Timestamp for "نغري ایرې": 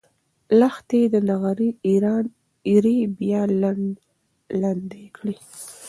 1.29-2.97